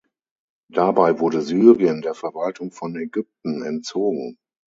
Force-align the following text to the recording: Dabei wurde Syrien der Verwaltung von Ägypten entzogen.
Dabei 0.71 1.19
wurde 1.19 1.43
Syrien 1.43 2.01
der 2.01 2.15
Verwaltung 2.15 2.71
von 2.71 2.95
Ägypten 2.95 3.61
entzogen. 3.61 4.39